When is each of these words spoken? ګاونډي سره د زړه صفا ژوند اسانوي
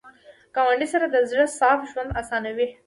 ګاونډي 0.55 0.87
سره 0.93 1.05
د 1.09 1.15
زړه 1.29 1.45
صفا 1.57 1.87
ژوند 1.91 2.11
اسانوي 2.21 2.67